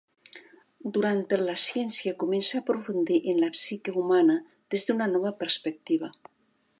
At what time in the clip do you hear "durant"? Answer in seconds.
0.95-1.19